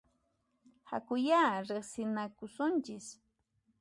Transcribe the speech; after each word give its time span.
Hakuyá 0.89 1.43
riqsinakusunchis! 1.67 3.07